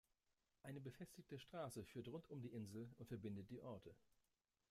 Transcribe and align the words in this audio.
Eine 0.63 0.79
befestigte 0.81 1.37
Straße 1.37 1.83
führt 1.85 2.07
rund 2.07 2.27
um 2.31 2.41
die 2.41 2.51
Insel 2.55 2.89
und 2.97 3.07
verbindet 3.07 3.51
die 3.51 3.59
Orte. 3.61 3.95